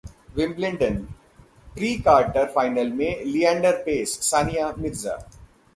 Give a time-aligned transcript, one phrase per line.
[0.35, 0.95] Wimbledon:
[1.75, 5.17] pre quarter final में लिएंडर पेस, सानिया मिर्जा